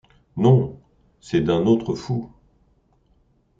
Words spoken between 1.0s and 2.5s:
c’est d’un autre fou.